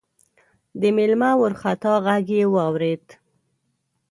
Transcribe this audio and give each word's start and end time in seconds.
د 0.79 0.81
مېلمه 0.95 1.31
وارخطا 1.39 1.93
غږ 2.05 2.27
يې 2.37 2.43
واورېد: 2.53 3.05